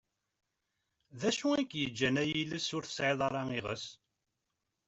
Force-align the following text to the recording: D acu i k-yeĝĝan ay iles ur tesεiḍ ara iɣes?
D 1.19 1.27
acu 1.29 1.49
i 1.63 1.67
k-yeĝĝan 1.73 2.21
ay 2.23 2.29
iles 2.41 2.67
ur 2.77 2.83
tesεiḍ 2.87 3.19
ara 3.27 3.41
iɣes? 3.59 3.85